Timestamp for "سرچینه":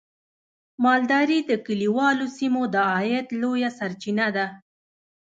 3.79-4.27